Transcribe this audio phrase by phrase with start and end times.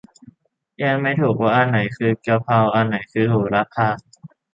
[0.77, 3.87] แยกไม่ถูกว่าอันไหนคือ กะเพรา อันไหนคือ โหระพา